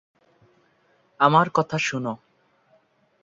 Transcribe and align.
আমার 1.19 1.47
কথা 1.53 1.77
শোনো। 1.77 2.13